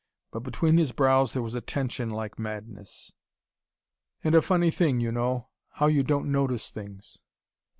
But 0.31 0.39
between 0.39 0.79
his 0.79 0.93
brows 0.93 1.33
there 1.33 1.43
was 1.43 1.53
a 1.53 1.61
tension 1.61 2.09
like 2.09 2.39
madness. 2.39 3.13
"And 4.23 4.33
a 4.33 4.41
funny 4.41 4.71
thing 4.71 4.99
you 4.99 5.11
know 5.11 5.49
how 5.73 5.85
you 5.85 6.01
don't 6.01 6.31
notice 6.31 6.71
things. 6.71 7.19